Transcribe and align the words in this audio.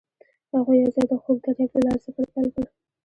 هغوی 0.53 0.77
یوځای 0.83 1.05
د 1.09 1.13
خوږ 1.21 1.37
دریاب 1.43 1.71
له 1.75 1.79
لارې 1.85 2.03
سفر 2.05 2.25
پیل 2.33 2.47
کړ. 2.55 2.65